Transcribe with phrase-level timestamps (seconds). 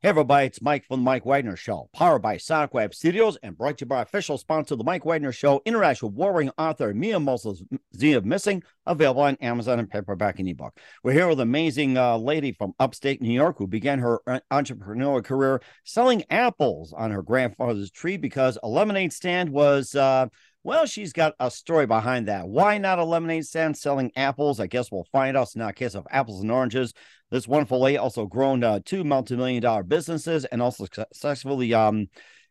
[0.00, 3.58] Hey everybody, it's Mike from the Mike Wagner Show, powered by Sonic Web Studios and
[3.58, 7.18] brought to you by official sponsor of the Mike Wagner Show, international warring author Mia
[7.18, 10.78] Mohsin Zia of Missing, available on Amazon and paperback and ebook.
[11.02, 14.38] We're here with an amazing uh, lady from upstate New York who began her uh,
[14.52, 20.28] entrepreneurial career selling apples on her grandfather's tree because a lemonade stand was uh,
[20.64, 22.48] well, she's got a story behind that.
[22.48, 24.60] Why not a lemonade stand selling apples?
[24.60, 25.44] I guess we'll find out.
[25.44, 26.92] It's not a case of apples and oranges.
[27.30, 32.08] This wonderful lady also grown uh, two multi-million dollar businesses and also successfully um,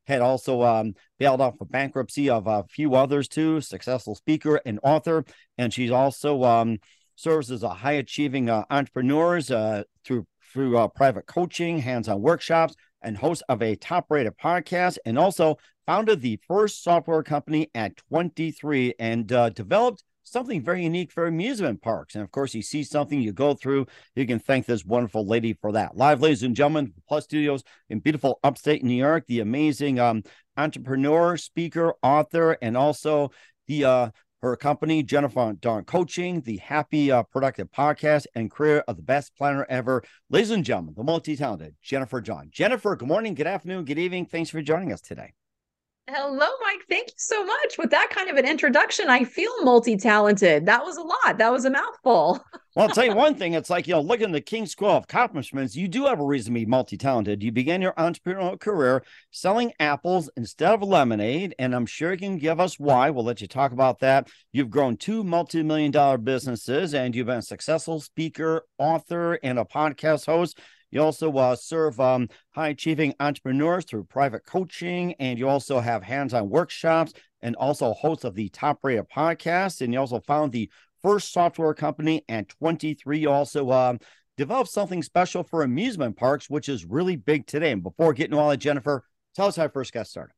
[0.08, 3.60] had also um, bailed out for bankruptcy of a few others too.
[3.60, 5.26] Successful speaker and author,
[5.58, 6.78] and she's also um,
[7.16, 12.22] serves as a high achieving uh, entrepreneurs uh, through through uh, private coaching, hands on
[12.22, 17.72] workshops, and host of a top rated podcast, and also founded the first software company
[17.74, 22.14] at 23 and uh, developed something very unique for amusement parks.
[22.14, 25.54] And of course, you see something you go through, you can thank this wonderful lady
[25.54, 25.96] for that.
[25.96, 30.24] Live, ladies and gentlemen, Plus Studios in beautiful upstate New York, the amazing um,
[30.58, 33.32] entrepreneur, speaker, author, and also
[33.68, 34.10] the uh,
[34.42, 39.36] her company, Jennifer Dawn Coaching, the Happy uh, Productive Podcast, and career of the best
[39.36, 40.04] planner ever.
[40.30, 42.50] Ladies and gentlemen, the multi talented Jennifer Dawn.
[42.52, 44.26] Jennifer, good morning, good afternoon, good evening.
[44.26, 45.34] Thanks for joining us today.
[46.10, 46.86] Hello, Mike.
[46.90, 47.78] Thank you so much.
[47.78, 50.66] With that kind of an introduction, I feel multi talented.
[50.66, 51.38] That was a lot.
[51.38, 52.40] That was a mouthful.
[52.76, 53.56] well, I'll tell you one thing.
[53.56, 56.26] It's like, you know, looking at the King's School of accomplishments, you do have a
[56.26, 57.44] reason to be multi talented.
[57.44, 61.56] You began your entrepreneurial career selling apples instead of lemonade.
[61.60, 63.10] And I'm sure you can give us why.
[63.10, 64.30] We'll let you talk about that.
[64.54, 69.60] You've grown two multi million dollar businesses and you've been a successful speaker, author, and
[69.60, 70.58] a podcast host.
[70.92, 76.04] You also uh, serve um, high achieving entrepreneurs through private coaching, and you also have
[76.04, 79.82] hands on workshops and also host of the top rated podcast.
[79.82, 80.70] And you also found the
[81.02, 83.20] first software company at 23.
[83.20, 84.00] You also um,
[84.38, 87.72] developed something special for amusement parks, which is really big today.
[87.72, 89.04] And before getting all that, Jennifer,
[89.36, 90.37] tell us how I first got started.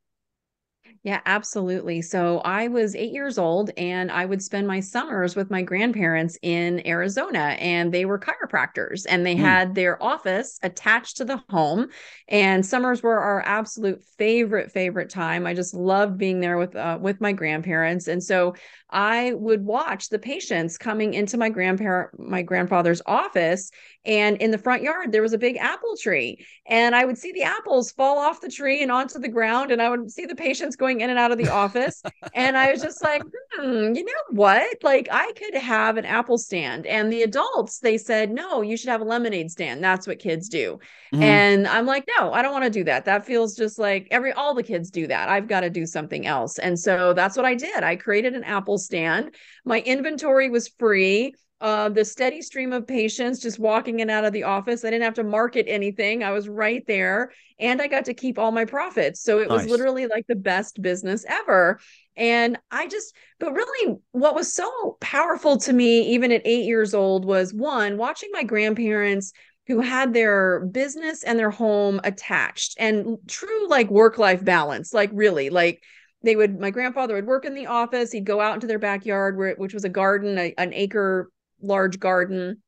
[1.04, 2.02] Yeah, absolutely.
[2.02, 6.38] So I was eight years old and I would spend my summers with my grandparents
[6.42, 9.40] in Arizona, and they were chiropractors and they mm.
[9.40, 11.88] had their office attached to the home.
[12.28, 15.48] And summers were our absolute favorite, favorite time.
[15.48, 18.08] I just loved being there with uh, with my grandparents.
[18.08, 18.56] And so
[18.90, 23.72] I would watch the patients coming into my grandparent, my grandfather's office,
[24.06, 27.32] and in the front yard there was a big apple tree, and I would see
[27.32, 30.36] the apples fall off the tree and onto the ground, and I would see the
[30.36, 32.02] patients going in and out of the office,
[32.34, 33.24] and I was just like,
[33.54, 34.78] hmm, you know what?
[34.84, 38.90] Like I could have an apple stand, and the adults they said, no, you should
[38.90, 39.84] have a lemonade stand.
[39.84, 40.80] That's what kids do,
[41.14, 41.24] mm-hmm.
[41.24, 43.06] and I'm like, no, I don't want to do that.
[43.06, 45.30] That feels just like every all the kids do that.
[45.30, 47.84] I've got to do something else, and so that's what I did.
[47.84, 49.36] I created an apple stand.
[49.66, 51.36] My inventory was free.
[51.62, 54.86] Uh, the steady stream of patients just walking in out of the office.
[54.86, 56.24] I didn't have to market anything.
[56.24, 59.22] I was right there and I got to keep all my profits.
[59.22, 59.64] So it nice.
[59.64, 61.80] was literally like the best business ever.
[62.16, 66.94] And I just, but really, what was so powerful to me, even at eight years
[66.94, 69.34] old, was one, watching my grandparents
[69.68, 75.10] who had their business and their home attached and true like work life balance, like
[75.14, 75.84] really, like
[76.24, 79.38] they would my grandfather would work in the office he'd go out into their backyard
[79.38, 82.62] where which was a garden a, an acre large garden.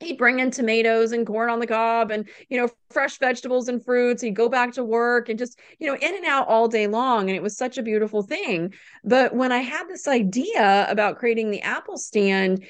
[0.00, 3.84] He'd bring in tomatoes and corn on the cob and you know fresh vegetables and
[3.84, 4.22] fruits.
[4.22, 7.28] He'd go back to work and just you know in and out all day long.
[7.28, 8.74] And it was such a beautiful thing.
[9.04, 12.64] But when i had this idea about creating the apple stand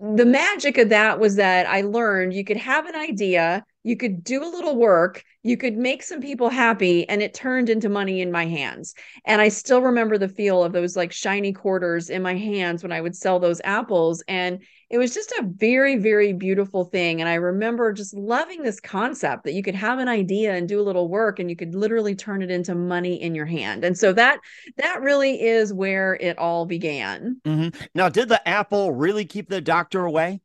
[0.00, 4.24] the magic of that was that i learned you could have an idea you could
[4.24, 8.22] do a little work, you could make some people happy, and it turned into money
[8.22, 8.94] in my hands.
[9.26, 12.92] And I still remember the feel of those like shiny quarters in my hands when
[12.92, 14.22] I would sell those apples.
[14.26, 17.20] And it was just a very, very beautiful thing.
[17.20, 20.80] And I remember just loving this concept that you could have an idea and do
[20.80, 23.84] a little work and you could literally turn it into money in your hand.
[23.84, 24.40] And so that
[24.78, 27.40] that really is where it all began.
[27.44, 27.84] Mm-hmm.
[27.94, 30.40] Now, did the apple really keep the doctor away?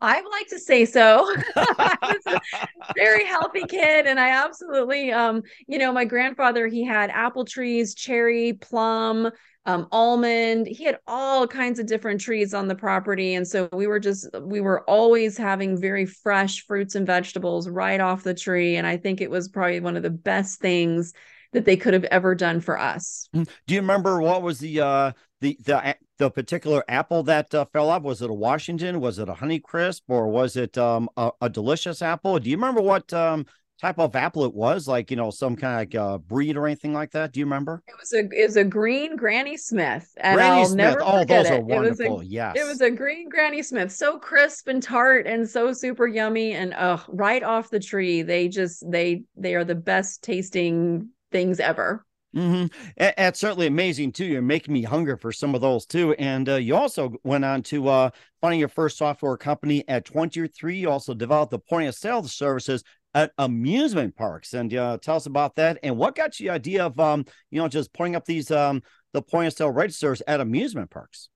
[0.00, 1.34] I would like to say so.
[1.56, 6.84] I was a very healthy kid, and I absolutely, um, you know, my grandfather he
[6.84, 9.30] had apple trees, cherry, plum,
[9.66, 10.66] um, almond.
[10.66, 14.28] He had all kinds of different trees on the property, and so we were just
[14.42, 18.96] we were always having very fresh fruits and vegetables right off the tree, and I
[18.96, 21.12] think it was probably one of the best things
[21.52, 23.28] that they could have ever done for us.
[23.34, 23.48] Mm.
[23.66, 27.90] Do you remember what was the uh the the the particular apple that uh, fell
[27.90, 28.02] off?
[28.02, 29.00] Was it a Washington?
[29.00, 32.38] Was it a Honeycrisp, or was it um a, a delicious apple?
[32.38, 33.46] Do you remember what um
[33.80, 34.86] type of apple it was?
[34.86, 37.32] Like you know some kind of like, uh, breed or anything like that?
[37.32, 37.82] Do you remember?
[37.88, 40.76] It was a it was a green Granny Smith, and Granny I'll Smith.
[40.76, 41.58] never oh, those are it.
[41.58, 42.20] It was wonderful.
[42.20, 46.06] a yes, it was a green Granny Smith, so crisp and tart, and so super
[46.06, 48.22] yummy, and oh, right off the tree.
[48.22, 52.04] They just they they are the best tasting things ever.
[52.34, 52.66] Mm-hmm.
[52.96, 54.24] That's certainly amazing too.
[54.24, 56.12] You're making me hunger for some of those too.
[56.14, 58.10] And uh, you also went on to uh,
[58.40, 60.76] finding your first software company at 23.
[60.76, 62.84] You also developed the point of sale services
[63.14, 64.52] at amusement parks.
[64.52, 65.78] And uh, tell us about that.
[65.82, 68.82] And what got you the idea of um, you know just putting up these um,
[69.12, 71.29] the point of sale registers at amusement parks?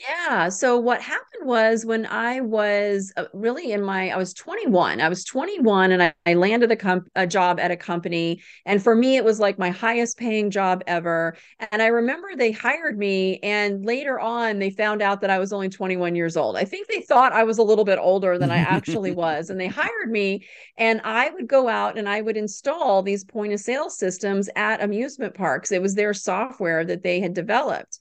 [0.00, 0.48] Yeah.
[0.48, 5.00] So what happened was when I was uh, really in my, I was 21.
[5.00, 8.42] I was 21 and I, I landed a, comp, a job at a company.
[8.66, 11.36] And for me, it was like my highest paying job ever.
[11.70, 13.38] And I remember they hired me.
[13.38, 16.56] And later on, they found out that I was only 21 years old.
[16.56, 19.48] I think they thought I was a little bit older than I actually was.
[19.48, 20.44] And they hired me.
[20.76, 24.82] And I would go out and I would install these point of sale systems at
[24.82, 25.70] amusement parks.
[25.70, 28.00] It was their software that they had developed.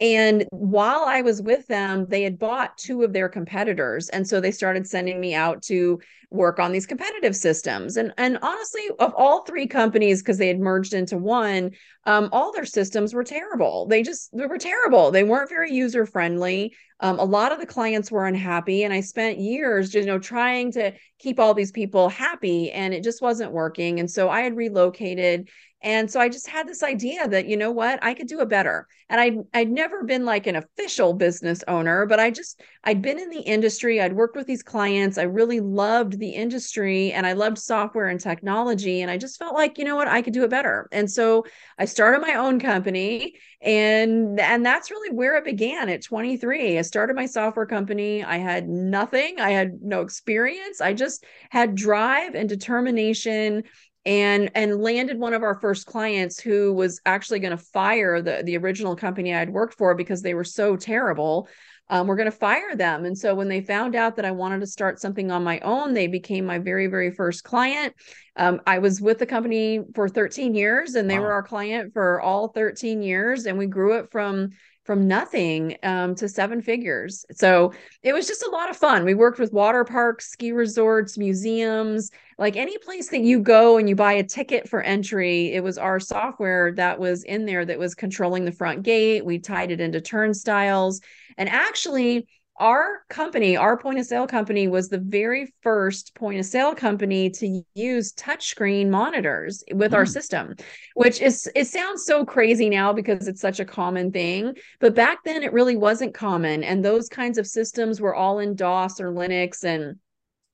[0.00, 4.08] And while I was with them, they had bought two of their competitors.
[4.10, 7.96] And so they started sending me out to work on these competitive systems.
[7.96, 11.72] And, and honestly, of all three companies, because they had merged into one,
[12.04, 13.86] um, all their systems were terrible.
[13.86, 15.10] They just they were terrible.
[15.10, 16.74] They weren't very user friendly.
[17.00, 18.84] Um, a lot of the clients were unhappy.
[18.84, 23.04] And I spent years, you know, trying to keep all these people happy and it
[23.04, 24.00] just wasn't working.
[24.00, 25.48] And so I had relocated
[25.82, 28.48] and so I just had this idea that, you know what, I could do it
[28.48, 28.88] better.
[29.08, 33.20] And I'd, I'd never been like an official business owner, but I just, I'd been
[33.20, 34.00] in the industry.
[34.00, 35.18] I'd worked with these clients.
[35.18, 39.02] I really loved the industry and I loved software and technology.
[39.02, 40.88] And I just felt like, you know what, I could do it better.
[40.92, 41.44] And so
[41.78, 46.78] I started my own company and, and that's really where it began at 23.
[46.78, 48.22] I started my software company.
[48.22, 49.40] I had nothing.
[49.40, 50.80] I had no experience.
[50.80, 53.64] I just had drive and determination
[54.06, 58.42] and and landed one of our first clients who was actually going to fire the
[58.44, 61.48] the original company I'd worked for because they were so terrible.
[61.88, 63.04] Um, we're going to fire them.
[63.04, 65.94] And so when they found out that I wanted to start something on my own,
[65.94, 67.94] they became my very, very first client.
[68.36, 71.26] Um, I was with the company for 13 years and they wow.
[71.26, 73.46] were our client for all 13 years.
[73.46, 74.50] And we grew it from
[74.86, 77.24] from nothing um, to seven figures.
[77.32, 77.72] So
[78.02, 79.04] it was just a lot of fun.
[79.04, 83.88] We worked with water parks, ski resorts, museums, like any place that you go and
[83.88, 85.52] you buy a ticket for entry.
[85.52, 89.24] It was our software that was in there that was controlling the front gate.
[89.24, 91.00] We tied it into turnstiles.
[91.36, 92.28] And actually,
[92.58, 97.30] our company, our point of sale company, was the very first point of sale company
[97.30, 99.96] to use touchscreen monitors with mm.
[99.96, 100.10] our hmm.
[100.10, 100.54] system,
[100.94, 104.54] which is, it sounds so crazy now because it's such a common thing.
[104.80, 106.64] But back then, it really wasn't common.
[106.64, 109.96] And those kinds of systems were all in DOS or Linux and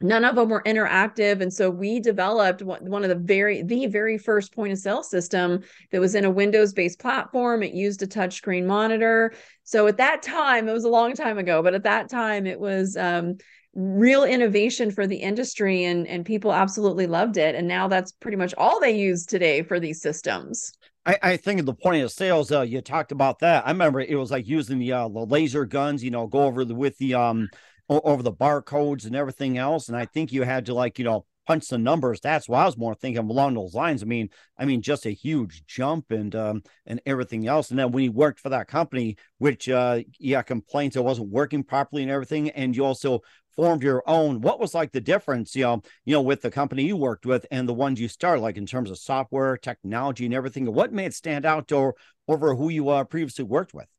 [0.03, 1.41] none of them were interactive.
[1.41, 5.61] And so we developed one of the very the very first point of sale system
[5.91, 7.63] that was in a windows based platform.
[7.63, 9.33] It used a touchscreen monitor.
[9.65, 12.59] So at that time it was a long time ago but at that time it
[12.59, 13.37] was um,
[13.75, 17.55] real innovation for the industry and and people absolutely loved it.
[17.55, 20.73] And now that's pretty much all they use today for these systems.
[21.05, 23.67] I, I think of the point of sales, uh, you talked about that.
[23.67, 26.65] I remember it was like using the uh, the laser guns, you know, go over
[26.65, 27.49] the, with the um
[27.89, 29.89] over the barcodes and everything else.
[29.89, 32.21] And I think you had to like, you know, punch the numbers.
[32.21, 34.03] That's why I was more thinking along those lines.
[34.03, 37.71] I mean, I mean, just a huge jump and um and everything else.
[37.71, 41.65] And then when you worked for that company, which uh yeah, complaints it wasn't working
[41.65, 43.21] properly and everything, and you also
[43.57, 44.41] formed your own.
[44.41, 47.45] What was like the difference, you know, you know, with the company you worked with
[47.51, 50.73] and the ones you started, like in terms of software, technology, and everything?
[50.73, 51.95] What made it stand out or
[52.29, 53.92] over who you uh, previously worked with?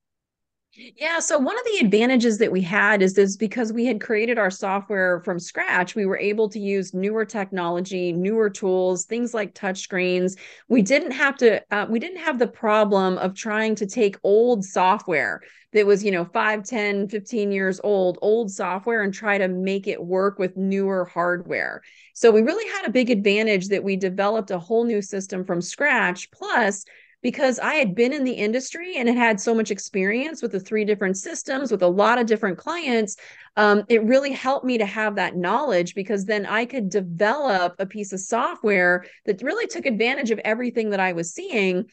[0.76, 1.20] Yeah.
[1.20, 4.50] So one of the advantages that we had is this because we had created our
[4.50, 10.36] software from scratch, we were able to use newer technology, newer tools, things like touchscreens.
[10.70, 14.66] We didn't have to, uh, we didn't have the problem of trying to take old
[14.66, 15.42] software
[15.74, 19.88] that was, you know, 5, 10, 15 years old, old software and try to make
[19.88, 21.84] it work with newer hardware.
[22.16, 25.62] So we really had a big advantage that we developed a whole new system from
[25.62, 26.32] scratch.
[26.32, 26.84] Plus,
[27.24, 30.60] because I had been in the industry and had had so much experience with the
[30.60, 33.16] three different systems with a lot of different clients,
[33.56, 37.86] um, it really helped me to have that knowledge because then I could develop a
[37.86, 41.86] piece of software that really took advantage of everything that I was seeing.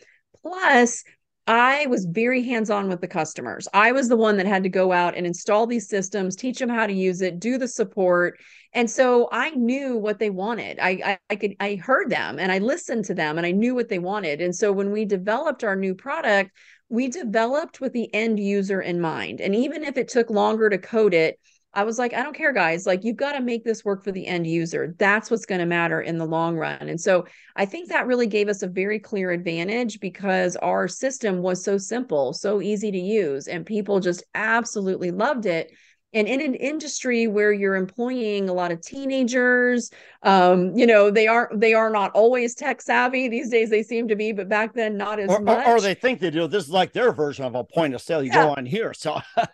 [0.43, 1.05] Plus,
[1.47, 3.67] I was very hands on with the customers.
[3.75, 6.69] I was the one that had to go out and install these systems, teach them
[6.69, 8.39] how to use it, do the support.
[8.73, 10.79] And so I knew what they wanted.
[10.79, 13.75] I, I, I could I heard them and I listened to them and I knew
[13.75, 14.41] what they wanted.
[14.41, 16.53] And so when we developed our new product,
[16.89, 19.41] we developed with the end user in mind.
[19.41, 21.41] And even if it took longer to code it,
[21.73, 22.85] I was like, I don't care, guys.
[22.85, 24.95] Like, you've got to make this work for the end user.
[24.99, 26.89] That's what's going to matter in the long run.
[26.89, 31.43] And so I think that really gave us a very clear advantage because our system
[31.43, 35.71] was so simple, so easy to use, and people just absolutely loved it
[36.13, 39.91] and in an industry where you're employing a lot of teenagers
[40.23, 44.09] um, you know they are they are not always tech savvy these days they seem
[44.09, 46.47] to be but back then not as or, much or, or they think they do.
[46.47, 48.23] This is like their version of a point of sale.
[48.23, 48.45] You yeah.
[48.45, 49.21] go on here so.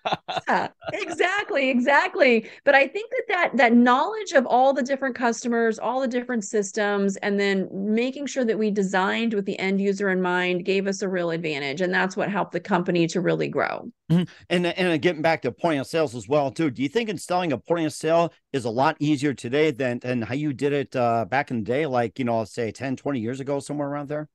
[0.49, 2.49] Yeah, exactly exactly.
[2.65, 6.45] But i think that that that knowledge of all the different customers all the different
[6.45, 10.87] systems and then making sure that we designed with the end user in mind gave
[10.87, 14.23] us a real advantage and that's what helped the company to really grow mm-hmm.
[14.51, 17.53] and and getting back to point of sales as well too do you think installing
[17.53, 20.95] a point of sale is a lot easier today than than how you did it
[20.97, 24.09] uh, back in the day like you know say 10 20 years ago somewhere around
[24.09, 24.29] there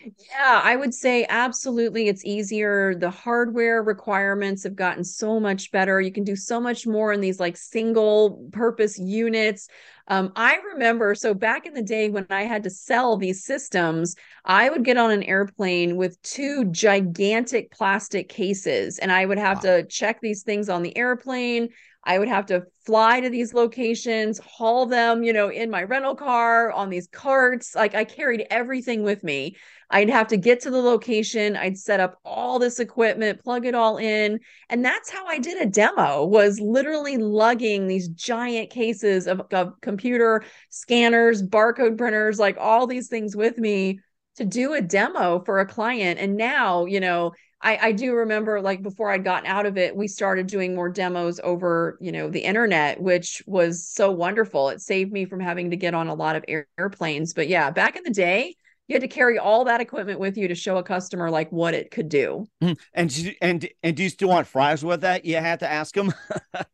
[0.00, 2.94] yeah, I would say absolutely it's easier.
[2.94, 6.00] The hardware requirements have gotten so much better.
[6.00, 9.68] You can do so much more in these like single purpose units.
[10.06, 14.14] Um, I remember, so back in the day when I had to sell these systems,
[14.44, 19.62] I would get on an airplane with two gigantic plastic cases and I would have
[19.64, 19.82] wow.
[19.82, 21.70] to check these things on the airplane.
[22.04, 26.14] I would have to fly to these locations, haul them, you know, in my rental
[26.14, 27.74] car on these carts.
[27.74, 29.56] Like I carried everything with me.
[29.90, 33.74] I'd have to get to the location, I'd set up all this equipment, plug it
[33.74, 36.26] all in, and that's how I did a demo.
[36.26, 43.08] Was literally lugging these giant cases of, of computer scanners, barcode printers, like all these
[43.08, 44.00] things with me
[44.36, 46.20] to do a demo for a client.
[46.20, 49.96] And now, you know, I, I do remember like before I'd gotten out of it,
[49.96, 54.68] we started doing more demos over, you know, the internet, which was so wonderful.
[54.68, 57.34] It saved me from having to get on a lot of air- airplanes.
[57.34, 58.54] But yeah, back in the day,
[58.88, 61.74] you had to carry all that equipment with you to show a customer like what
[61.74, 62.46] it could do.
[62.62, 62.72] Mm-hmm.
[62.94, 65.24] And and and do you still want fries with that?
[65.24, 66.12] You had to ask them.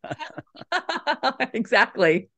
[1.52, 2.28] exactly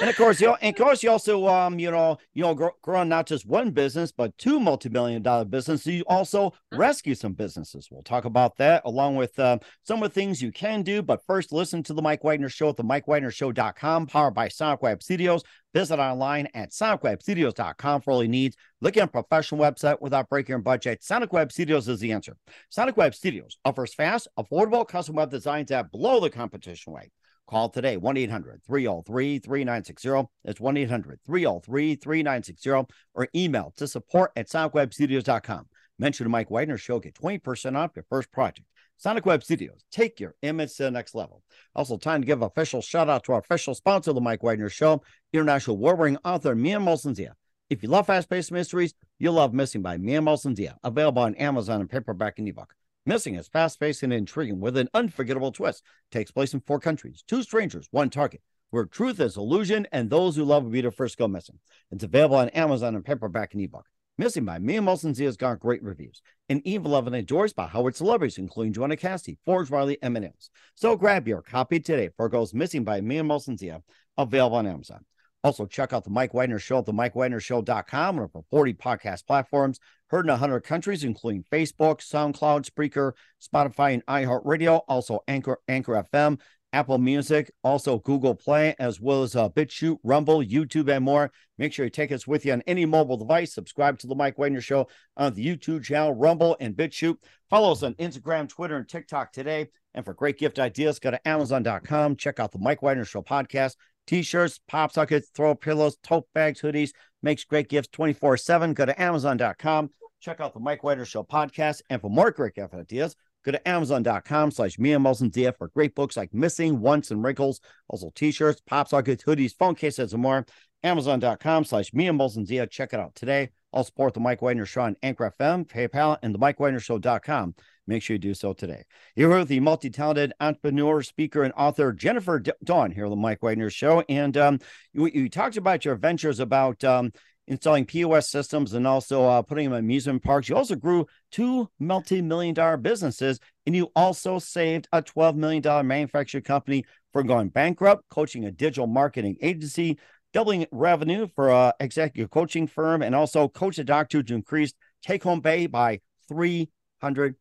[0.00, 2.70] and of course, you and of course, you also um, you know, you know, grow,
[2.82, 5.86] growing not just one business, but two multi-million dollar businesses.
[5.86, 7.88] You also rescue some businesses.
[7.90, 11.02] We'll talk about that along with uh, some of the things you can do.
[11.02, 14.82] But first, listen to the Mike Wagner Show at the mike MikeWagnerShow.com, powered by Sonic
[14.82, 15.42] Web Studios.
[15.72, 18.56] Visit online at sonicwebstudios.com for all your needs.
[18.80, 21.04] Look at a professional website without breaking your budget.
[21.04, 22.36] Sonic Web Studios is the answer.
[22.70, 27.10] Sonic Web Studios offers fast, affordable custom web designs that blow the competition away.
[27.50, 30.30] Call today 1 800 303 3960.
[30.44, 35.66] That's 1 800 303 3960 or email to support at sonicwebstudios.com.
[35.98, 38.68] Mention Mike Wagner Show, get 20% off your first project.
[38.98, 41.42] Sonic Web Studios, take your image to the next level.
[41.74, 44.68] Also, time to give official shout out to our official sponsor of the Mike Wagner
[44.68, 45.02] Show,
[45.32, 47.34] international war author Mia Mohsin Zia.
[47.68, 51.34] If you love fast paced mysteries, you'll love Missing by Mia Mohsin Zia, available on
[51.34, 52.74] Amazon and paperback and ebook.
[53.06, 55.82] Missing is fast paced and intriguing with an unforgettable twist.
[56.12, 60.36] Takes place in four countries, two strangers, one target, where truth is illusion and those
[60.36, 61.58] who love will be the first go missing.
[61.90, 63.86] It's available on Amazon and paperback and ebook.
[64.18, 66.20] Missing by Mia Mohsin Z has got great reviews.
[66.50, 70.50] And Eve 11 enjoys by Howard celebrities, including Joanna Cassidy, Forbes Riley, M&M's.
[70.74, 73.82] So grab your copy today for Goes Missing by Mia Mohsin Zia,
[74.18, 75.06] available on Amazon.
[75.42, 79.80] Also, check out the Mike Wagner Show at the MikeWagnerShow.com and over 40 podcast platforms.
[80.08, 84.82] Heard in 100 countries, including Facebook, SoundCloud, Spreaker, Spotify, and iHeartRadio.
[84.86, 86.38] Also, Anchor, Anchor FM,
[86.72, 91.32] Apple Music, also Google Play, as well as uh, BitChute, Rumble, YouTube, and more.
[91.58, 93.54] Make sure you take us with you on any mobile device.
[93.54, 97.16] Subscribe to the Mike Wagner Show on the YouTube channel, Rumble, and BitChute.
[97.48, 99.70] Follow us on Instagram, Twitter, and TikTok today.
[99.94, 102.16] And for great gift ideas, go to Amazon.com.
[102.16, 103.74] Check out the Mike Wagner Show podcast.
[104.06, 106.90] T-shirts, pop sockets, throw pillows, tote bags, hoodies,
[107.22, 108.74] makes great gifts 24-7.
[108.74, 109.90] Go to Amazon.com.
[110.20, 111.82] Check out the Mike Wagner Show podcast.
[111.88, 115.94] And for more great gift ideas, Go to amazon.com slash Mia Mohsin Dia for great
[115.94, 120.44] books like Missing, Once, and Wrinkles, also t-shirts, pop sockets, hoodies, phone cases, and more.
[120.82, 122.66] Amazon.com slash Mia Mohsin Dia.
[122.66, 123.50] Check it out today.
[123.72, 127.54] I'll support the Mike Wagner Show on Anchor FM, PayPal, and the MikeWagnerShow.com.
[127.90, 128.84] Make sure you do so today.
[129.16, 133.68] You're with the multi-talented entrepreneur, speaker, and author Jennifer Dawn here on the Mike Wagner
[133.68, 134.04] Show.
[134.08, 134.60] And um,
[134.92, 137.10] you, you talked about your ventures about um,
[137.48, 140.48] installing POS systems and also uh, putting them in amusement parks.
[140.48, 146.44] You also grew two multi-million dollar businesses, and you also saved a $12 million manufacturing
[146.44, 149.98] company from going bankrupt, coaching a digital marketing agency,
[150.32, 155.42] doubling revenue for a executive coaching firm, and also coach a doctor to increase take-home
[155.42, 155.98] pay by
[156.30, 157.34] 300%.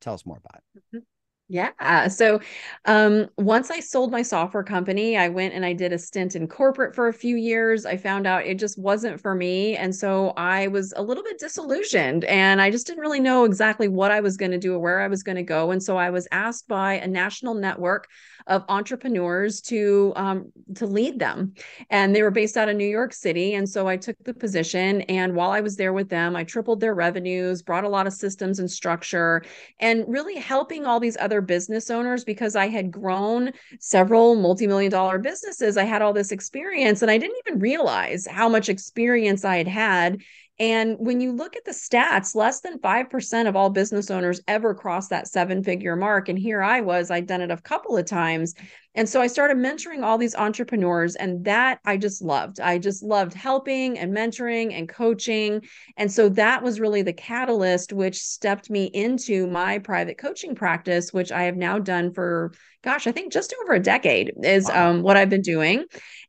[0.00, 0.78] Tell us more about it.
[0.78, 0.98] Mm-hmm.
[1.52, 2.06] Yeah.
[2.06, 2.38] So
[2.84, 6.46] um, once I sold my software company, I went and I did a stint in
[6.46, 7.84] corporate for a few years.
[7.84, 9.76] I found out it just wasn't for me.
[9.76, 13.88] And so I was a little bit disillusioned and I just didn't really know exactly
[13.88, 15.72] what I was going to do or where I was going to go.
[15.72, 18.06] And so I was asked by a national network
[18.46, 21.54] of entrepreneurs to um, to lead them
[21.90, 25.02] and they were based out of new york city and so i took the position
[25.02, 28.12] and while i was there with them i tripled their revenues brought a lot of
[28.12, 29.42] systems and structure
[29.78, 35.18] and really helping all these other business owners because i had grown several multi-million dollar
[35.18, 39.56] businesses i had all this experience and i didn't even realize how much experience i
[39.56, 40.20] had had
[40.60, 44.74] and when you look at the stats, less than 5% of all business owners ever
[44.74, 46.28] cross that seven figure mark.
[46.28, 48.54] And here I was, I'd done it a couple of times.
[48.96, 52.58] And so I started mentoring all these entrepreneurs, and that I just loved.
[52.58, 55.62] I just loved helping and mentoring and coaching.
[55.96, 61.12] And so that was really the catalyst, which stepped me into my private coaching practice,
[61.12, 64.90] which I have now done for, gosh, I think just over a decade is wow.
[64.90, 65.84] um, what I've been doing.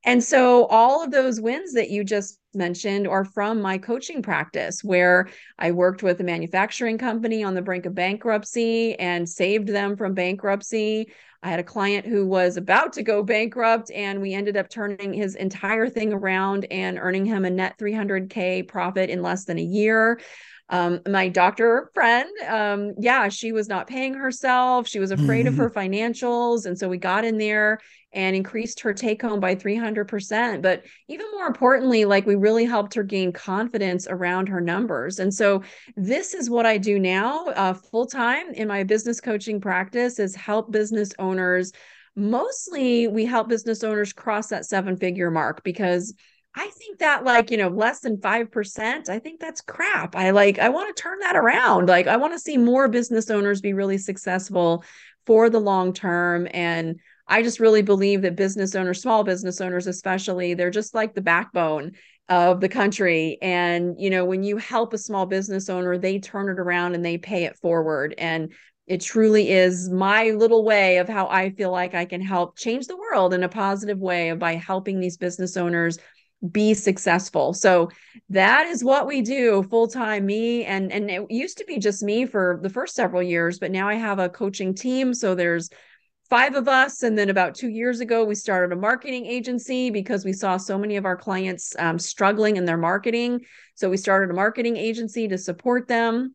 [0.06, 4.84] And so all of those wins that you just mentioned are from my coaching practice,
[4.84, 9.96] where I worked with a manufacturing company on the brink of bankruptcy and saved them
[9.98, 11.12] from bankruptcy.
[11.44, 15.12] I had a client who was about to go bankrupt, and we ended up turning
[15.12, 19.64] his entire thing around and earning him a net 300K profit in less than a
[19.64, 20.20] year.
[20.72, 24.88] Um, my doctor friend, um, yeah, she was not paying herself.
[24.88, 26.66] She was afraid of her financials.
[26.66, 27.80] And so we got in there
[28.14, 30.62] and increased her take home by 300%.
[30.62, 35.20] But even more importantly, like we really helped her gain confidence around her numbers.
[35.20, 35.62] And so
[35.98, 40.36] this is what I do now uh, full time in my business coaching practice is
[40.36, 41.74] help business owners.
[42.16, 46.14] Mostly we help business owners cross that seven figure mark because
[46.56, 50.16] I think that like, you know, less than 5%, I think that's crap.
[50.16, 51.88] I like, I want to turn that around.
[51.88, 54.84] Like, I want to see more business owners be really successful
[55.26, 56.48] for the long term.
[56.52, 61.14] And I just really believe that business owners, small business owners especially, they're just like
[61.14, 61.94] the backbone
[62.28, 63.38] of the country.
[63.42, 67.06] And, you know, when you help a small business owner, they turn it around and
[67.06, 68.14] they pay it forward.
[68.18, 68.52] And
[68.88, 72.88] it truly is my little way of how I feel like I can help change
[72.88, 75.98] the world in a positive way by helping these business owners
[76.50, 77.54] be successful.
[77.54, 77.90] So
[78.30, 82.02] that is what we do full time me and and it used to be just
[82.02, 85.70] me for the first several years, but now I have a coaching team so there's
[86.30, 90.24] five of us and then about 2 years ago we started a marketing agency because
[90.24, 93.42] we saw so many of our clients um, struggling in their marketing.
[93.76, 96.34] So we started a marketing agency to support them.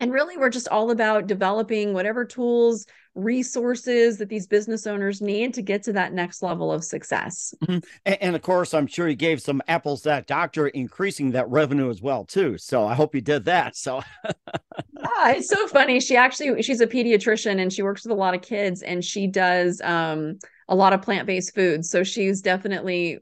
[0.00, 5.54] And really, we're just all about developing whatever tools, resources that these business owners need
[5.54, 7.54] to get to that next level of success.
[7.62, 7.78] Mm-hmm.
[8.04, 11.90] And, and, of course, I'm sure you gave some apples that doctor, increasing that revenue
[11.90, 12.58] as well too.
[12.58, 13.76] So I hope you did that.
[13.76, 16.00] So yeah, it's so funny.
[16.00, 19.26] She actually she's a pediatrician and she works with a lot of kids and she
[19.26, 21.90] does um, a lot of plant based foods.
[21.90, 23.18] So she's definitely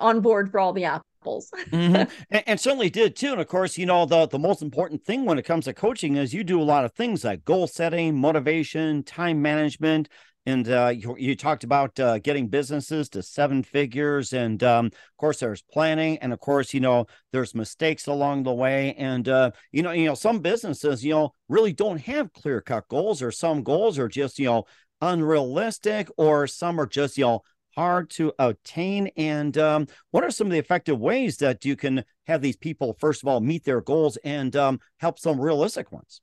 [0.00, 0.84] on board for all the
[1.20, 2.10] apples mm-hmm.
[2.30, 3.32] and, and, certainly did too.
[3.32, 6.16] And of course, you know, the, the most important thing when it comes to coaching
[6.16, 10.08] is you do a lot of things like goal setting, motivation, time management.
[10.46, 14.32] And uh, you, you, talked about uh, getting businesses to seven figures.
[14.32, 16.16] And um, of course, there's planning.
[16.18, 18.94] And of course, you know, there's mistakes along the way.
[18.94, 22.88] And, uh, you know, you know, some businesses, you know, really don't have clear cut
[22.88, 24.64] goals or some goals are just, you know,
[25.02, 27.42] unrealistic or some are just, you know,
[27.80, 29.10] hard to obtain?
[29.16, 32.94] And um, what are some of the effective ways that you can have these people,
[33.00, 36.20] first of all, meet their goals and um, help some realistic ones?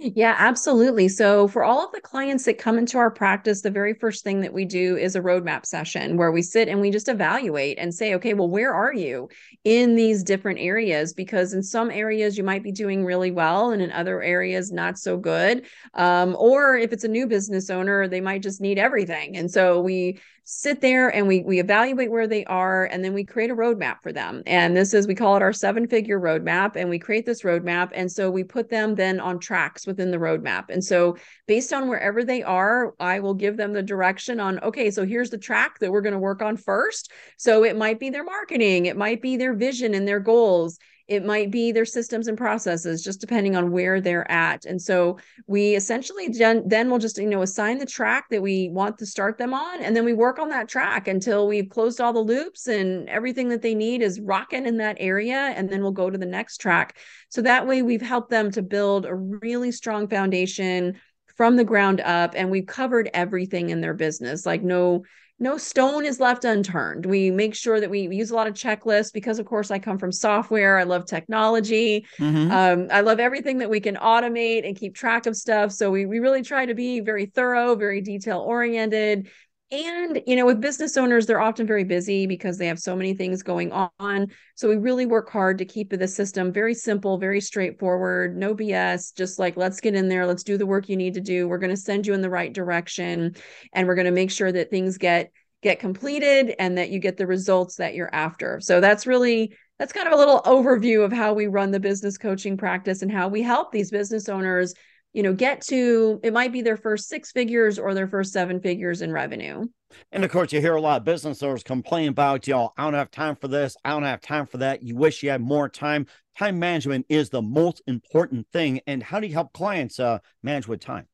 [0.00, 1.08] Yeah, absolutely.
[1.08, 4.40] So, for all of the clients that come into our practice, the very first thing
[4.42, 7.92] that we do is a roadmap session where we sit and we just evaluate and
[7.92, 9.28] say, okay, well, where are you
[9.64, 11.14] in these different areas?
[11.14, 14.98] Because in some areas you might be doing really well, and in other areas, not
[14.98, 15.66] so good.
[15.94, 19.36] Um, or if it's a new business owner, they might just need everything.
[19.36, 23.22] And so, we sit there and we we evaluate where they are and then we
[23.22, 26.74] create a roadmap for them and this is we call it our seven figure roadmap
[26.74, 30.16] and we create this roadmap and so we put them then on tracks within the
[30.16, 30.70] roadmap.
[30.70, 34.90] And so, based on wherever they are, I will give them the direction on, okay,
[34.90, 37.10] so here's the track that we're going to work on first.
[37.36, 41.24] So, it might be their marketing, it might be their vision and their goals it
[41.24, 44.66] might be their systems and processes, just depending on where they're at.
[44.66, 48.98] And so we essentially then we'll just, you know, assign the track that we want
[48.98, 49.82] to start them on.
[49.82, 53.48] And then we work on that track until we've closed all the loops and everything
[53.48, 55.54] that they need is rocking in that area.
[55.56, 56.98] And then we'll go to the next track.
[57.30, 61.00] So that way we've helped them to build a really strong foundation
[61.38, 65.04] from the ground up and we've covered everything in their business like no
[65.40, 67.06] no stone is left unturned.
[67.06, 69.98] We make sure that we use a lot of checklists because, of course, I come
[69.98, 70.78] from software.
[70.78, 72.06] I love technology.
[72.18, 72.50] Mm-hmm.
[72.50, 75.70] Um, I love everything that we can automate and keep track of stuff.
[75.70, 79.28] So we, we really try to be very thorough, very detail oriented,
[79.70, 83.12] and, you know, with business owners, they're often very busy because they have so many
[83.12, 84.28] things going on.
[84.54, 89.14] So we really work hard to keep the system very simple, very straightforward, no BS,
[89.14, 91.46] just like let's get in there, let's do the work you need to do.
[91.46, 93.34] We're going to send you in the right direction
[93.74, 97.16] and we're going to make sure that things get get completed and that you get
[97.16, 98.60] the results that you're after.
[98.60, 102.16] So that's really that's kind of a little overview of how we run the business
[102.16, 104.74] coaching practice and how we help these business owners
[105.12, 108.60] you know get to it might be their first six figures or their first seven
[108.60, 109.66] figures in revenue.
[110.12, 112.84] And of course you hear a lot of business owners complain about you know i
[112.84, 113.76] don't have time for this.
[113.84, 114.82] I don't have time for that.
[114.82, 116.06] You wish you had more time.
[116.38, 118.80] Time management is the most important thing.
[118.86, 121.06] And how do you help clients uh, manage with time?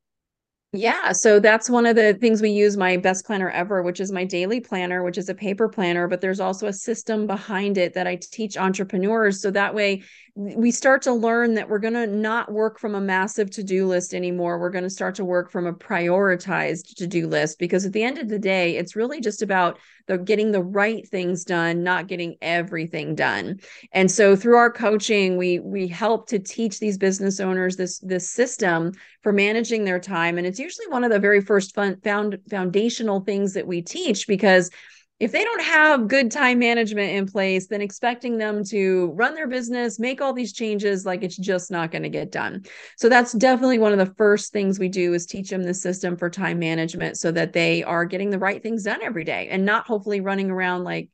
[0.77, 4.11] Yeah, so that's one of the things we use my best planner ever, which is
[4.11, 7.95] my daily planner, which is a paper planner, but there's also a system behind it
[7.95, 9.41] that I teach entrepreneurs.
[9.41, 10.03] So that way
[10.37, 14.13] we start to learn that we're going to not work from a massive to-do list
[14.13, 14.59] anymore.
[14.59, 18.19] We're going to start to work from a prioritized to-do list because at the end
[18.19, 22.35] of the day, it's really just about the getting the right things done, not getting
[22.43, 23.61] everything done.
[23.93, 28.29] And so through our coaching, we we help to teach these business owners this this
[28.29, 28.91] system
[29.23, 33.21] for managing their time and it's usually one of the very first fun, found foundational
[33.21, 34.71] things that we teach because
[35.21, 39.47] if they don't have good time management in place, then expecting them to run their
[39.47, 42.65] business, make all these changes, like it's just not going to get done.
[42.99, 46.17] So that's definitely one of the first things we do is teach them the system
[46.17, 49.65] for time management so that they are getting the right things done every day and
[49.65, 51.09] not hopefully running around like,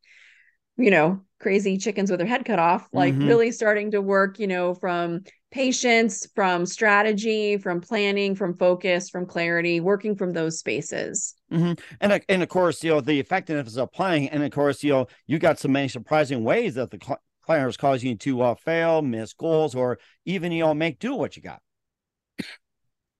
[0.79, 3.29] you know, crazy chickens with their head cut off, like mm-hmm.
[3.29, 9.27] really starting to work, you know, from patience, from strategy, from planning, from focus, from
[9.27, 11.35] clarity, working from those spaces.
[11.53, 11.73] Mm-hmm.
[12.01, 15.07] And and of course, you know the effectiveness of playing, and of course, you know
[15.27, 19.03] you got so many surprising ways that the cl- planners cause you to uh, fail,
[19.03, 21.61] miss goals, or even you know make do what you got.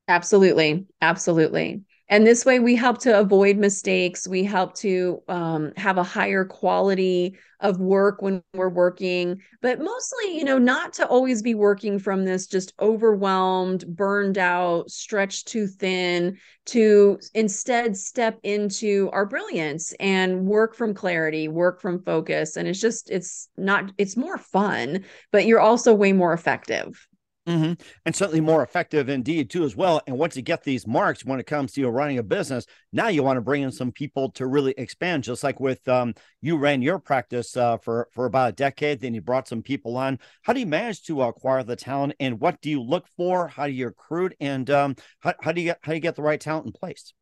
[0.09, 1.83] Absolutely, absolutely.
[2.11, 4.27] And this way, we help to avoid mistakes.
[4.27, 10.37] We help to um, have a higher quality of work when we're working, but mostly,
[10.37, 15.69] you know, not to always be working from this just overwhelmed, burned out, stretched too
[15.69, 22.57] thin, to instead step into our brilliance and work from clarity, work from focus.
[22.57, 27.07] And it's just, it's not, it's more fun, but you're also way more effective.
[27.49, 27.73] Mm-hmm.
[28.05, 30.01] And certainly more effective indeed, too, as well.
[30.07, 33.09] And once you get these marks when it comes to you running a business, now
[33.09, 36.59] you want to bring in some people to really expand, just like with um, you
[36.59, 40.19] ran your practice uh, for, for about a decade, then you brought some people on.
[40.43, 43.49] How do you manage to acquire the talent and what do you look for?
[43.49, 44.37] How do you recruit?
[44.39, 47.15] And um, how, how do you how do you get the right talent in place?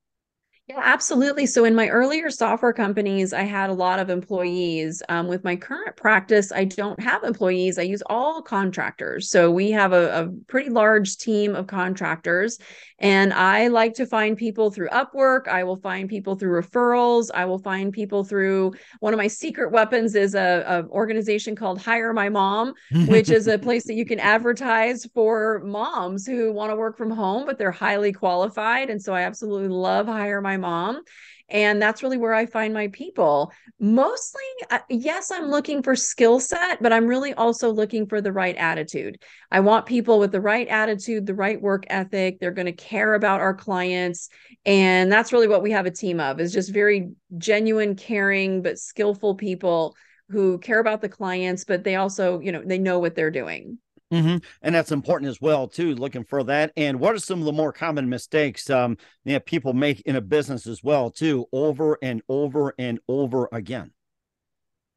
[0.68, 1.46] Yeah, absolutely.
[1.46, 5.02] So in my earlier software companies, I had a lot of employees.
[5.08, 7.78] Um, with my current practice, I don't have employees.
[7.78, 9.30] I use all contractors.
[9.30, 12.58] So we have a, a, pretty large team of contractors.
[13.00, 15.46] And I like to find people through Upwork.
[15.46, 17.30] I will find people through referrals.
[17.32, 21.80] I will find people through one of my secret weapons is a, a organization called
[21.80, 22.74] Hire My Mom,
[23.06, 27.10] which is a place that you can advertise for moms who want to work from
[27.10, 28.90] home, but they're highly qualified.
[28.90, 31.02] And so I absolutely love Hire My mom.
[31.50, 33.52] And that's really where I find my people.
[33.80, 38.32] Mostly, uh, yes, I'm looking for skill set, but I'm really also looking for the
[38.32, 39.22] right attitude.
[39.50, 42.38] I want people with the right attitude, the right work ethic.
[42.38, 44.28] They're going to care about our clients.
[44.66, 48.78] And that's really what we have a team of is just very genuine, caring, but
[48.78, 49.96] skillful people
[50.30, 53.78] who care about the clients, but they also, you know, they know what they're doing.
[54.12, 54.38] Mm-hmm.
[54.62, 55.94] And that's important as well, too.
[55.94, 56.72] Looking for that.
[56.76, 58.96] And what are some of the more common mistakes um,
[59.44, 63.92] people make in a business as well, too, over and over and over again?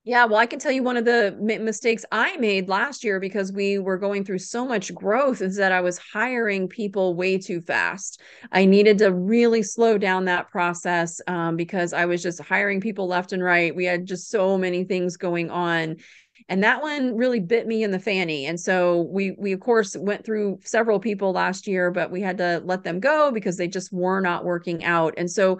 [0.03, 3.53] Yeah, well, I can tell you one of the mistakes I made last year because
[3.53, 7.61] we were going through so much growth is that I was hiring people way too
[7.61, 8.19] fast.
[8.51, 13.05] I needed to really slow down that process um, because I was just hiring people
[13.05, 13.75] left and right.
[13.75, 15.97] We had just so many things going on
[16.51, 19.95] and that one really bit me in the fanny and so we we of course
[19.97, 23.67] went through several people last year but we had to let them go because they
[23.67, 25.57] just were not working out and so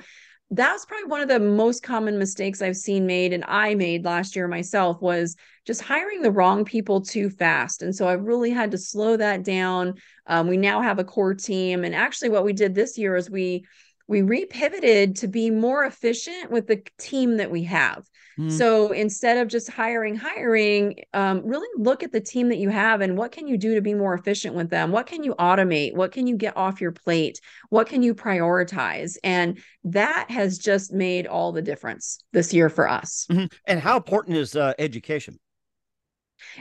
[0.54, 4.36] that's probably one of the most common mistakes I've seen made and I made last
[4.36, 7.82] year myself was just hiring the wrong people too fast.
[7.82, 9.94] And so I really had to slow that down.
[10.28, 11.86] Um, we now have a core team.
[11.86, 13.64] And actually, what we did this year is we
[14.10, 18.04] we repivoted to be more efficient with the team that we have.
[18.40, 18.52] Mm.
[18.52, 23.02] So instead of just hiring, hiring, um, really look at the team that you have
[23.02, 24.92] and what can you do to be more efficient with them?
[24.92, 25.96] What can you automate?
[25.96, 27.40] What can you get off your plate?
[27.70, 29.18] What can you prioritize?
[29.24, 33.28] And that has just made all the difference this year for us.
[33.30, 33.46] Mm-hmm.
[33.66, 35.40] And how important is uh, education?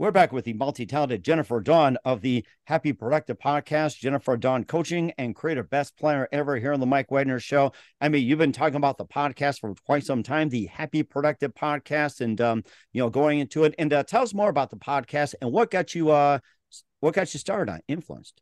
[0.00, 3.98] We're back with the multi talented Jennifer Dawn of the Happy Productive Podcast.
[3.98, 7.72] Jennifer Dawn, coaching and creative best planner ever here on the Mike Wagner Show.
[8.00, 11.52] I mean, you've been talking about the podcast for quite some time, the Happy Productive
[11.52, 13.74] Podcast, and um, you know, going into it.
[13.78, 16.38] And uh, tell us more about the podcast and what got you, uh,
[17.00, 18.40] what got you started on influenced.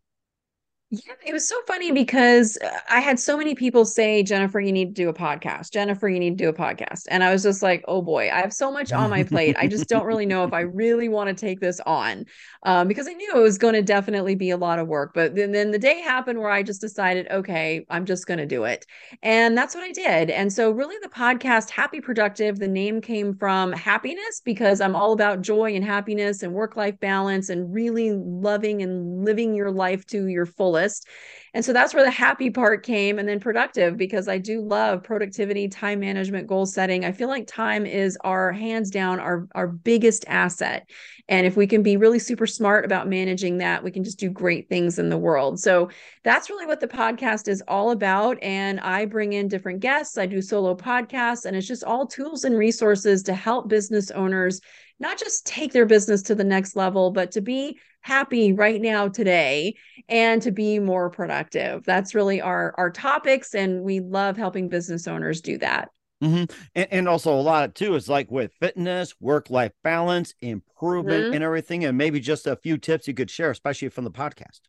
[0.91, 4.73] Yeah, it was so funny because uh, I had so many people say, Jennifer, you
[4.73, 5.71] need to do a podcast.
[5.71, 7.03] Jennifer, you need to do a podcast.
[7.11, 9.55] And I was just like, oh boy, I have so much on my plate.
[9.59, 12.25] I just don't really know if I really want to take this on
[12.63, 15.13] um, because I knew it was going to definitely be a lot of work.
[15.13, 18.47] But then, then the day happened where I just decided, okay, I'm just going to
[18.47, 18.87] do it.
[19.23, 20.31] And that's what I did.
[20.31, 25.13] And so, really, the podcast, Happy Productive, the name came from happiness because I'm all
[25.13, 30.07] about joy and happiness and work life balance and really loving and living your life
[30.07, 31.09] to your fullest list.
[31.55, 33.19] And so that's where the happy part came.
[33.19, 37.05] And then productive, because I do love productivity, time management, goal setting.
[37.05, 40.89] I feel like time is our hands down, our, our biggest asset.
[41.29, 44.31] And if we can be really super smart about managing that, we can just do
[44.31, 45.59] great things in the world.
[45.59, 45.91] So
[46.23, 48.43] that's really what the podcast is all about.
[48.43, 52.45] And I bring in different guests, I do solo podcasts, and it's just all tools
[52.45, 54.61] and resources to help business owners
[55.01, 59.07] not just take their business to the next level, but to be happy right now
[59.07, 59.75] today
[60.09, 61.85] and to be more productive.
[61.85, 65.91] That's really our our topics and we love helping business owners do that.
[66.25, 66.53] Mm-hmm.
[66.75, 71.27] And, and, also a lot of too is like with fitness, work life balance, improvement,
[71.27, 71.35] mm-hmm.
[71.35, 71.85] and everything.
[71.85, 74.61] And maybe just a few tips you could share, especially from the podcast.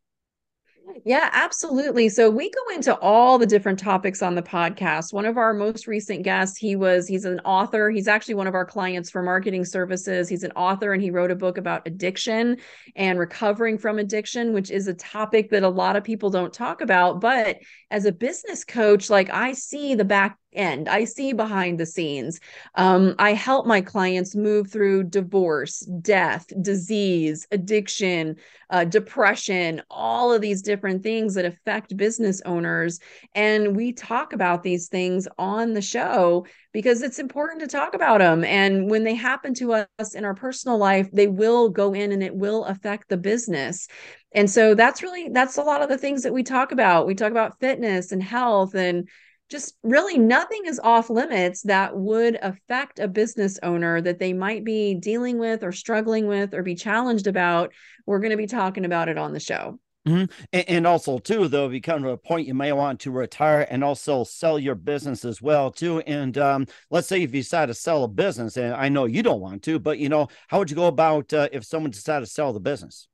[1.06, 2.10] Yeah, absolutely.
[2.10, 5.14] So we go into all the different topics on the podcast.
[5.14, 7.90] One of our most recent guests, he was he's an author.
[7.90, 10.28] He's actually one of our clients for marketing services.
[10.28, 12.58] He's an author and he wrote a book about addiction
[12.96, 16.82] and recovering from addiction, which is a topic that a lot of people don't talk
[16.82, 17.58] about, but
[17.92, 20.90] as a business coach, like I see the back end.
[20.90, 22.40] I see behind the scenes.
[22.76, 28.36] Um, I help my clients move through divorce, death, disease, addiction,
[28.70, 33.00] uh, depression, all of these different things that affect business owners.
[33.36, 38.20] And we talk about these things on the show because it's important to talk about
[38.20, 38.44] them.
[38.44, 42.22] And when they happen to us in our personal life, they will go in and
[42.22, 43.88] it will affect the business.
[44.34, 47.08] And so that's really that's a lot of the things that we talk about.
[47.08, 49.10] We talk about fitness and health and
[49.50, 54.64] just really nothing is off limits that would affect a business owner that they might
[54.64, 57.74] be dealing with or struggling with or be challenged about.
[58.06, 59.80] We're going to be talking about it on the show.
[60.08, 60.60] Mm-hmm.
[60.68, 64.58] And, also, too, though, become a point you may want to retire and also sell
[64.58, 66.00] your business as well, too.
[66.00, 69.22] And um, let's say if you decide to sell a business, and I know you
[69.22, 72.26] don't want to, but you know, how would you go about uh, if someone decided
[72.26, 73.09] to sell the business?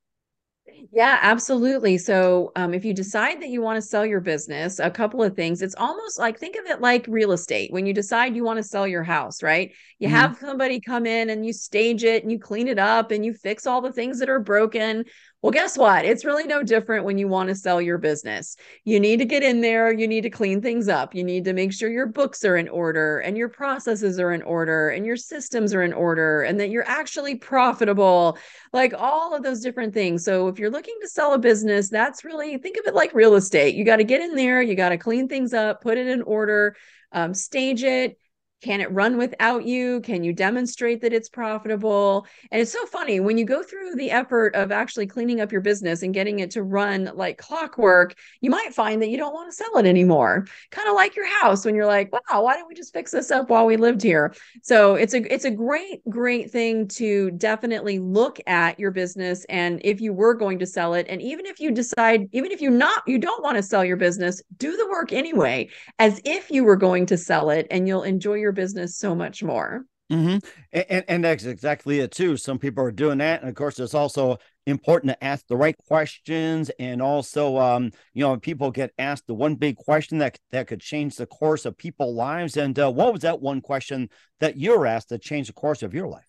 [0.92, 1.98] Yeah, absolutely.
[1.98, 5.34] So, um, if you decide that you want to sell your business, a couple of
[5.34, 5.62] things.
[5.62, 7.72] It's almost like think of it like real estate.
[7.72, 9.72] When you decide you want to sell your house, right?
[9.98, 10.16] You mm-hmm.
[10.16, 13.32] have somebody come in and you stage it and you clean it up and you
[13.32, 15.04] fix all the things that are broken.
[15.42, 16.04] Well, guess what?
[16.04, 18.56] It's really no different when you want to sell your business.
[18.84, 21.52] You need to get in there, you need to clean things up, you need to
[21.52, 25.16] make sure your books are in order and your processes are in order and your
[25.16, 28.38] systems are in order and that you're actually profitable,
[28.72, 30.24] like all of those different things.
[30.24, 33.34] So, if you're looking to sell a business, that's really think of it like real
[33.34, 33.76] estate.
[33.76, 36.22] You got to get in there, you got to clean things up, put it in
[36.22, 36.76] order,
[37.12, 38.18] um, stage it
[38.62, 40.00] can it run without you?
[40.00, 42.26] Can you demonstrate that it's profitable?
[42.50, 45.60] And it's so funny when you go through the effort of actually cleaning up your
[45.60, 49.50] business and getting it to run like clockwork, you might find that you don't want
[49.50, 50.46] to sell it anymore.
[50.70, 53.30] Kind of like your house when you're like, wow, why don't we just fix this
[53.30, 54.34] up while we lived here?
[54.62, 59.80] So it's a it's a great, great thing to definitely look at your business and
[59.84, 61.06] if you were going to sell it.
[61.10, 63.98] And even if you decide, even if you not you don't want to sell your
[63.98, 68.02] business, do the work anyway, as if you were going to sell it and you'll
[68.02, 69.84] enjoy your your business so much more.
[70.12, 70.38] Mm-hmm.
[70.72, 72.36] And, and, that's exactly it too.
[72.36, 75.76] Some people are doing that, and of course, it's also important to ask the right
[75.88, 76.70] questions.
[76.78, 80.80] And also, um, you know, people get asked the one big question that that could
[80.80, 82.56] change the course of people's lives.
[82.56, 85.82] And uh, what was that one question that you were asked that changed the course
[85.82, 86.28] of your life?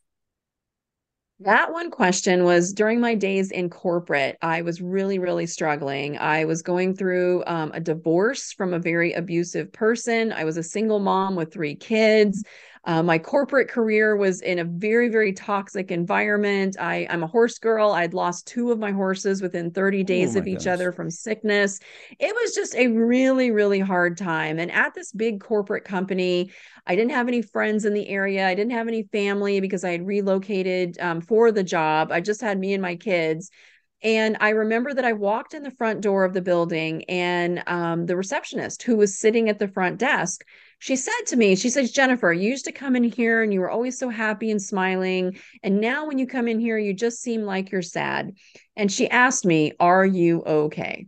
[1.42, 6.18] That one question was during my days in corporate, I was really, really struggling.
[6.18, 10.32] I was going through um, a divorce from a very abusive person.
[10.32, 12.44] I was a single mom with three kids.
[12.88, 16.78] Uh, my corporate career was in a very, very toxic environment.
[16.80, 17.92] I, I'm a horse girl.
[17.92, 21.82] I'd lost two of my horses within 30 days oh of each other from sickness.
[22.18, 24.58] It was just a really, really hard time.
[24.58, 26.50] And at this big corporate company,
[26.86, 28.48] I didn't have any friends in the area.
[28.48, 32.14] I didn't have any family because I had relocated um, for the job.
[32.14, 33.52] I just had me and my kids.
[34.02, 38.06] And I remember that I walked in the front door of the building, and um,
[38.06, 40.44] the receptionist who was sitting at the front desk
[40.80, 43.62] she said to me, she says, Jennifer, you used to come in here and you
[43.62, 45.38] were always so happy and smiling.
[45.64, 48.34] And now when you come in here, you just seem like you're sad.
[48.76, 51.08] And she asked me, Are you okay?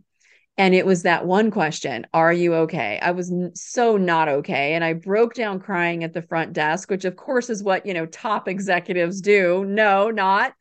[0.58, 2.98] And it was that one question Are you okay?
[3.00, 4.74] I was so not okay.
[4.74, 7.94] And I broke down crying at the front desk, which of course is what, you
[7.94, 9.64] know, top executives do.
[9.64, 10.52] No, not.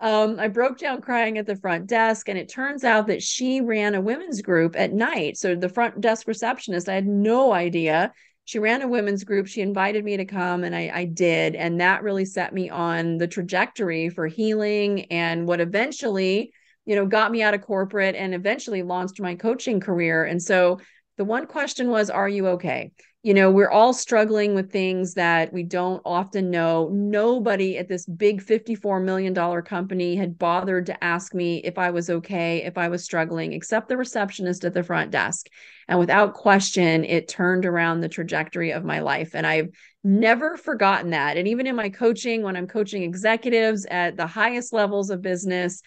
[0.00, 3.60] Um, I broke down crying at the front desk, and it turns out that she
[3.60, 5.36] ran a women's group at night.
[5.36, 8.12] So the front desk receptionist, I had no idea
[8.48, 9.46] she ran a women's group.
[9.46, 11.54] She invited me to come, and I, I did.
[11.54, 16.54] And that really set me on the trajectory for healing and what eventually,
[16.86, 20.24] you know, got me out of corporate and eventually launched my coaching career.
[20.24, 20.80] And so
[21.18, 22.92] the one question was, Are you okay?
[23.24, 26.88] you know, we're all struggling with things that we don't often know.
[26.92, 32.10] Nobody at this big $54 million company had bothered to ask me if I was
[32.10, 35.48] okay, if I was struggling, except the receptionist at the front desk.
[35.88, 39.34] And without question, it turned around the trajectory of my life.
[39.34, 39.70] And I've
[40.04, 41.36] never forgotten that.
[41.36, 45.82] And even in my coaching, when I'm coaching executives at the highest levels of business,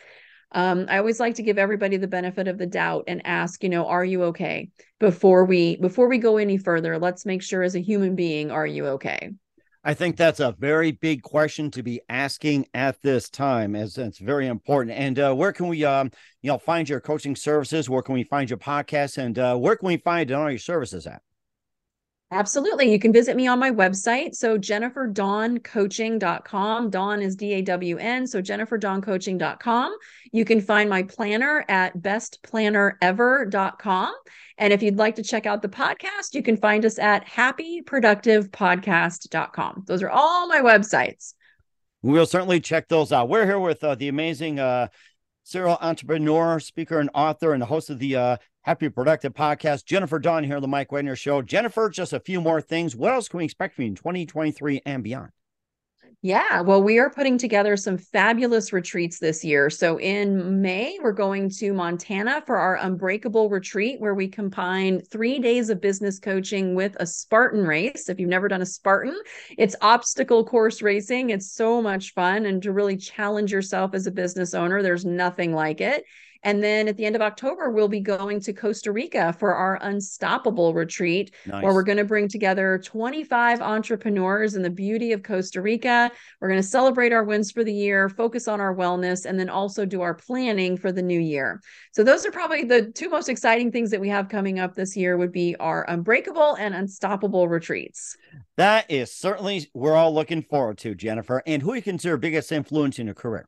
[0.54, 3.70] um, I always like to give everybody the benefit of the doubt and ask, you
[3.70, 4.70] know, are you okay?
[5.00, 8.68] Before we before we go any further, let's make sure as a human being, are
[8.68, 9.32] you okay?
[9.84, 14.20] I think that's a very big question to be asking at this time, as it's
[14.20, 14.96] very important.
[14.96, 16.12] And uh, where can we, um,
[16.44, 17.90] you know, find your coaching services?
[17.90, 19.18] Where can we find your podcast?
[19.18, 21.24] And uh, where can we find all your services at?
[22.34, 22.90] Absolutely.
[22.90, 24.36] You can visit me on my website.
[24.36, 26.90] So jenniferdawncoaching.com.
[26.90, 28.26] Dawn is D-A-W-N.
[28.26, 29.98] So jenniferdawncoaching.com.
[30.32, 34.14] You can find my planner at bestplannerever.com.
[34.58, 39.84] And if you'd like to check out the podcast, you can find us at happyproductivepodcast.com.
[39.88, 41.34] Those are all my websites.
[42.02, 43.28] We'll certainly check those out.
[43.28, 44.88] We're here with uh, the amazing uh,
[45.44, 49.86] serial entrepreneur, speaker, and author, and the host of the uh, Happy Productive Podcast.
[49.86, 51.42] Jennifer Dawn here on the Mike Wagner Show.
[51.42, 52.96] Jennifer, just a few more things.
[52.96, 55.32] What else can we expect from you in 2023 and beyond?
[56.22, 59.72] Yeah, well, we are putting together some fabulous retreats this year.
[59.72, 65.40] So in May, we're going to Montana for our Unbreakable retreat, where we combine three
[65.40, 68.10] days of business coaching with a Spartan race.
[68.10, 69.20] If you've never done a Spartan,
[69.58, 71.32] it's obstacle course racing.
[71.32, 74.84] It's so much fun and to really challenge yourself as a business owner.
[74.84, 76.04] There's nothing like it.
[76.44, 79.78] And then at the end of October, we'll be going to Costa Rica for our
[79.82, 81.64] Unstoppable retreat, nice.
[81.64, 86.12] where we're going to bring together 25 entrepreneurs in the beauty of Costa Rica.
[86.40, 89.50] We're going to celebrate our wins for the year, focus on our wellness, and then
[89.50, 91.62] also do our planning for the new year.
[91.92, 94.98] So those are probably the two most exciting things that we have coming up this
[94.98, 98.18] year would be our Unbreakable and Unstoppable retreats.
[98.58, 101.44] That is certainly we're all looking forward to, Jennifer.
[101.46, 103.48] And who you consider biggest influence in your career?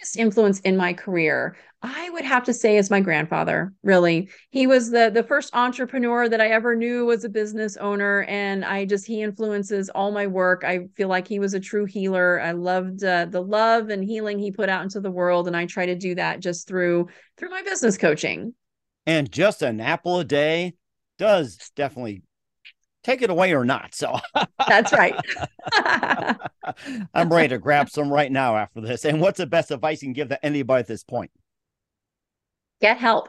[0.00, 4.28] Biggest influence in my career i would have to say is my grandfather really.
[4.50, 8.64] He was the the first entrepreneur that i ever knew was a business owner and
[8.64, 10.62] i just he influences all my work.
[10.64, 12.40] I feel like he was a true healer.
[12.40, 15.66] I loved uh, the love and healing he put out into the world and i
[15.66, 18.54] try to do that just through through my business coaching.
[19.06, 20.74] And just an apple a day
[21.18, 22.22] does definitely
[23.02, 23.94] take it away or not.
[23.94, 24.18] So
[24.68, 25.14] that's right.
[27.14, 29.04] I'm ready to grab some right now after this.
[29.04, 31.30] And what's the best advice you can give to anybody at this point?
[32.80, 33.28] Get help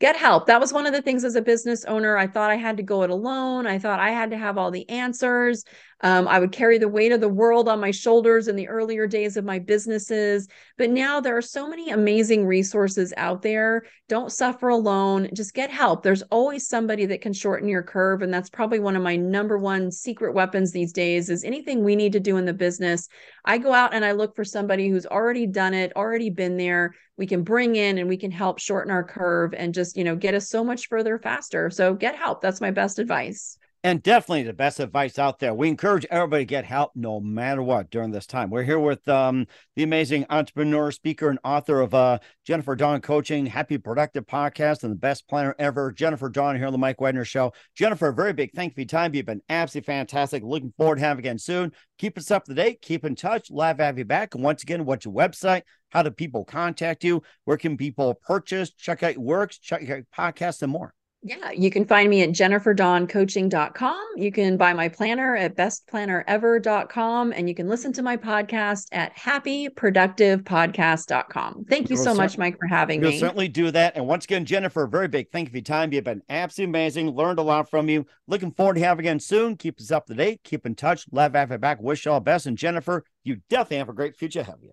[0.00, 0.46] get help.
[0.46, 2.16] That was one of the things as a business owner.
[2.16, 3.66] I thought I had to go it alone.
[3.66, 5.64] I thought I had to have all the answers.
[6.02, 9.06] Um, I would carry the weight of the world on my shoulders in the earlier
[9.06, 10.48] days of my businesses.
[10.78, 13.82] But now there are so many amazing resources out there.
[14.08, 15.28] Don't suffer alone.
[15.34, 16.02] Just get help.
[16.02, 18.22] There's always somebody that can shorten your curve.
[18.22, 21.94] And that's probably one of my number one secret weapons these days is anything we
[21.94, 23.06] need to do in the business.
[23.44, 26.94] I go out and I look for somebody who's already done it, already been there.
[27.20, 30.16] We can bring in and we can help shorten our curve and just, you know,
[30.16, 31.68] get us so much further faster.
[31.68, 32.40] So get help.
[32.40, 35.54] That's my best advice and definitely the best advice out there.
[35.54, 38.50] We encourage everybody to get help no matter what during this time.
[38.50, 43.46] We're here with um, the amazing entrepreneur, speaker, and author of uh, Jennifer Dawn Coaching,
[43.46, 47.24] Happy Productive Podcast, and the best planner ever, Jennifer Dawn here on the Mike Wagner
[47.24, 47.52] Show.
[47.74, 49.14] Jennifer, a very big thank you for your time.
[49.14, 50.42] You've been absolutely fantastic.
[50.42, 51.72] Looking forward to having you again soon.
[51.98, 52.82] Keep us up to date.
[52.82, 53.50] Keep in touch.
[53.50, 54.34] Love to have you back.
[54.34, 55.62] And once again, what's your website?
[55.90, 57.22] How do people contact you?
[57.44, 60.94] Where can people purchase, check out your works, check out your podcast, and more?
[61.22, 64.06] Yeah, you can find me at jenniferdawncoaching.com.
[64.16, 69.14] You can buy my planner at bestplannerever.com and you can listen to my podcast at
[69.16, 71.64] happyproductivepodcast.com.
[71.68, 73.18] Thank you we'll so much, Mike, for having we'll me.
[73.18, 73.96] Certainly do that.
[73.96, 75.92] And once again, Jennifer, very big thank you for your time.
[75.92, 77.10] You've been absolutely amazing.
[77.10, 78.06] Learned a lot from you.
[78.26, 79.58] Looking forward to having you again soon.
[79.58, 80.40] Keep us up to date.
[80.42, 81.04] Keep in touch.
[81.12, 81.82] Love having you back.
[81.82, 82.46] Wish you all the best.
[82.46, 84.72] And Jennifer, you definitely have a great future ahead of you.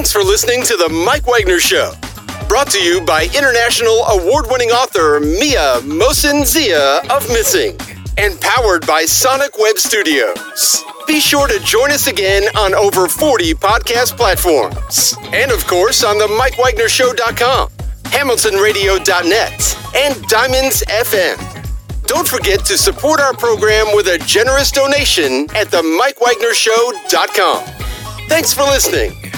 [0.00, 1.92] Thanks for listening to The Mike Wagner Show.
[2.48, 7.76] Brought to you by international award winning author Mian Mohsin Zia of Missing.
[8.16, 10.82] and powered by Sonic Web Studios.
[11.06, 15.14] Be sure to join us again on over 40 podcast platforms.
[15.34, 17.68] And of course, on the MikeWagnerShow.com,
[18.04, 22.06] HamiltonRadio.net, and Diamonds FM.
[22.06, 27.64] Don't forget to support our program with a generous donation at the MikeWagnerShow.com.
[28.30, 29.29] Thanks for listening.